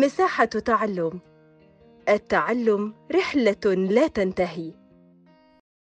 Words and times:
مساحة 0.00 0.44
تعلم. 0.44 1.12
التعلم 2.08 2.92
رحلة 3.14 3.74
لا 3.74 4.06
تنتهي. 4.06 4.72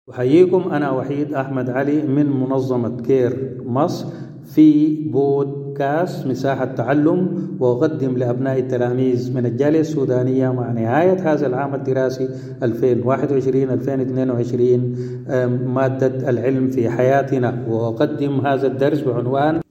أحييكم 0.10 0.72
أنا 0.72 0.92
وحيد 0.92 1.34
أحمد 1.34 1.70
علي 1.70 2.02
من 2.02 2.26
منظمة 2.26 3.02
كير 3.02 3.58
مصر 3.66 4.06
في 4.56 4.96
بودكاست 5.12 6.28
مساحة 6.28 6.66
تعلم 6.66 7.20
وأقدم 7.60 8.18
لأبناء 8.18 8.60
التلاميذ 8.60 9.36
من 9.36 9.46
الجالية 9.46 9.80
السودانية 9.80 10.50
مع 10.50 10.72
نهاية 10.72 11.34
هذا 11.34 11.48
العام 11.48 11.76
الدراسي 11.76 12.30
2021-2022 12.64 12.68
مادة 15.68 16.30
العلم 16.30 16.70
في 16.70 16.90
حياتنا. 16.90 17.66
وأقدم 17.70 18.48
هذا 18.48 18.68
الدرس 18.68 19.02
بعنوان 19.02 19.62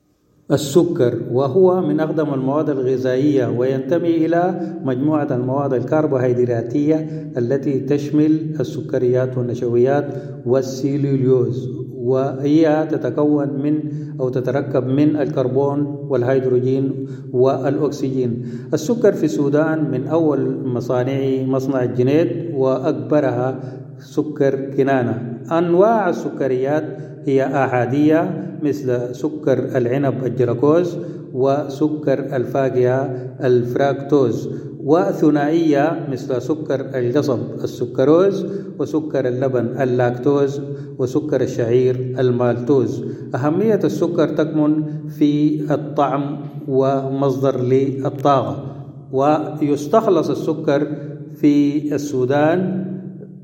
السكر 0.52 1.18
وهو 1.32 1.80
من 1.80 2.00
أقدم 2.00 2.34
المواد 2.34 2.70
الغذائية 2.70 3.46
وينتمي 3.46 4.26
إلى 4.26 4.60
مجموعة 4.84 5.28
المواد 5.30 5.72
الكربوهيدراتية 5.72 6.96
التي 7.38 7.80
تشمل 7.80 8.60
السكريات 8.60 9.38
والنشويات 9.38 10.06
والسيلوليوز 10.46 11.68
وهي 11.94 12.88
تتكون 12.90 13.48
من 13.48 13.78
أو 14.20 14.28
تتركب 14.28 14.86
من 14.86 15.16
الكربون 15.16 16.06
والهيدروجين 16.08 17.06
والأكسجين. 17.32 18.42
السكر 18.74 19.12
في 19.12 19.24
السودان 19.24 19.90
من 19.90 20.06
أول 20.06 20.68
مصانع 20.68 21.42
مصنع 21.42 21.84
الجنيد 21.84 22.54
وأكبرها 22.54 23.58
سكر 23.98 24.74
كنانة. 24.76 25.38
أنواع 25.52 26.08
السكريات 26.08 26.84
هي 27.24 27.64
أحادية 27.64 28.42
مثل 28.62 29.14
سكر 29.14 29.58
العنب 29.76 30.24
الجلوكوز 30.24 30.98
وسكر 31.34 32.36
الفاكهة 32.36 33.00
الفراكتوز 33.44 34.48
وثنائية 34.84 36.06
مثل 36.10 36.42
سكر 36.42 36.80
القصب 36.94 37.38
السكروز 37.64 38.46
وسكر 38.78 39.28
اللبن 39.28 39.66
اللاكتوز 39.80 40.60
وسكر 40.98 41.40
الشعير 41.40 42.14
المالتوز. 42.18 43.04
أهمية 43.34 43.80
السكر 43.84 44.28
تكمن 44.28 44.82
في 45.08 45.60
الطعم 45.74 46.36
ومصدر 46.68 47.60
للطاقة 47.60 48.64
ويستخلص 49.12 50.30
السكر 50.30 50.86
في 51.34 51.94
السودان 51.94 52.85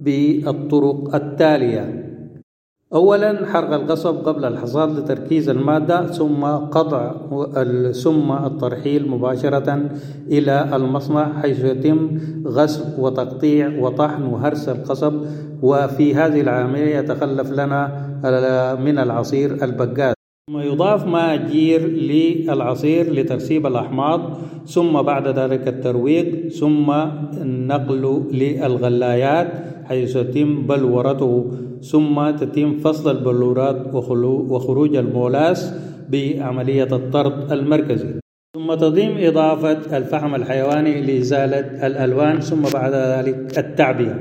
بالطرق 0.05 1.14
التالية. 1.14 1.84
أولا 2.95 3.47
حرق 3.47 3.72
القصب 3.75 4.14
قبل 4.28 4.44
الحصاد 4.44 4.98
لتركيز 4.98 5.48
المادة 5.48 6.06
ثم 6.06 6.44
قطع 6.44 7.14
ثم 7.92 8.33
الترحيل 8.33 9.09
مباشرة 9.09 9.69
إلى 10.28 10.77
المصنع 10.77 11.41
حيث 11.41 11.64
يتم 11.64 12.19
غسل 12.47 13.00
وتقطيع 13.00 13.78
وطحن 13.81 14.22
وهرس 14.22 14.69
القصب. 14.69 15.14
وفي 15.62 16.14
هذه 16.14 16.41
العملية 16.41 16.97
يتخلف 16.97 17.50
لنا 17.50 17.81
من 18.75 18.98
العصير 18.98 19.64
البقات 19.64 20.22
ثم 20.51 20.59
يضاف 20.59 21.07
ماء 21.07 21.37
جير 21.37 21.87
للعصير 21.87 23.12
لترسيب 23.12 23.67
الأحماض 23.67 24.21
ثم 24.67 25.03
بعد 25.03 25.29
ذلك 25.29 25.69
الترويق 25.69 26.49
ثم 26.49 26.91
النقل 27.43 28.23
للغلايات 28.33 29.49
حيث 29.84 30.17
يتم 30.17 30.67
بلورته 30.67 31.51
ثم 31.81 32.31
تتم 32.31 32.79
فصل 32.79 33.17
البلورات 33.17 33.95
وخروج 34.51 34.97
المولاس 34.97 35.75
بعملية 36.11 36.91
الطرد 36.93 37.53
المركزي. 37.53 38.15
ثم 38.56 38.75
تضيم 38.75 39.15
إضافة 39.19 39.97
الفحم 39.97 40.34
الحيواني 40.34 41.01
لإزالة 41.01 41.87
الألوان 41.87 42.41
ثم 42.41 42.62
بعد 42.62 42.93
ذلك 42.95 43.59
التعبئة. 43.59 44.17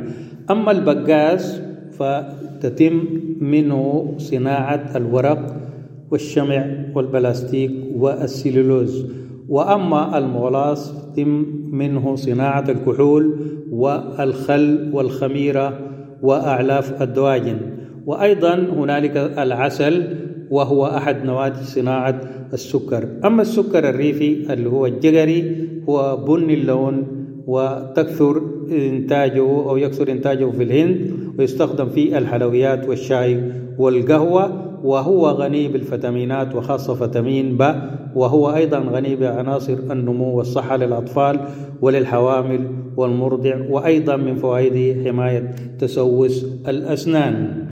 أما 0.52 0.72
البقاس 0.72 1.62
فتتم 1.92 3.06
منه 3.40 4.14
صناعة 4.18 4.86
الورق 4.96 5.62
والشمع 6.12 6.66
والبلاستيك 6.96 7.72
والسلولوز 7.96 9.06
وأما 9.50 10.18
المولاس 10.18 10.94
تم 11.16 11.46
منه 11.72 12.16
صناعة 12.16 12.66
الكحول 12.70 13.36
والخل 13.72 14.90
والخميرة 14.94 15.80
وأعلاف 16.22 17.02
الدواجن. 17.02 17.58
وأيضا 18.06 18.56
هنالك 18.56 19.18
العسل 19.18 20.04
وهو 20.52 20.86
أحد 20.86 21.26
نواتج 21.26 21.62
صناعة 21.64 22.22
السكر. 22.54 23.08
أما 23.26 23.42
السكر 23.42 23.90
الريفي 23.90 24.54
اللي 24.54 24.70
هو 24.70 24.86
الجزري 24.86 25.68
هو 25.90 26.18
بني 26.18 26.54
اللون 26.54 27.08
وتكثر 27.48 28.42
إنتاجه 28.72 29.40
أو 29.40 29.78
يكثر 29.78 30.12
إنتاجه 30.12 30.52
في 30.52 30.64
الهند 30.64 31.12
ويستخدم 31.40 31.90
في 31.90 32.18
الحلويات 32.18 32.88
والشاي 32.90 33.44
والقهوة. 33.78 34.71
وهو 34.84 35.30
غني 35.30 35.68
بالفيتامينات 35.68 36.56
وخاصة 36.56 36.94
فيتامين 36.96 37.58
ب 37.58 37.76
وهو 38.16 38.56
أيضا 38.56 38.80
غني 38.80 39.16
بعناصر 39.16 39.74
النمو 39.74 40.38
والصحة 40.38 40.78
للأطفال 40.78 41.40
وللحوامل 41.82 42.68
والمرضع 42.98 43.56
وأيضا 43.70 44.16
من 44.16 44.36
فوائده 44.36 45.04
حماية 45.04 45.56
تسوس 45.80 46.46
الأسنان. 46.68 47.58